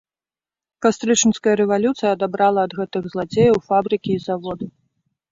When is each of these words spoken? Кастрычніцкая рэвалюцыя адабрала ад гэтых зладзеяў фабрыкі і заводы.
Кастрычніцкая 0.83 1.51
рэвалюцыя 1.61 2.09
адабрала 2.17 2.63
ад 2.69 2.73
гэтых 2.79 3.03
зладзеяў 3.11 3.57
фабрыкі 3.67 4.09
і 4.15 4.23
заводы. 4.25 4.65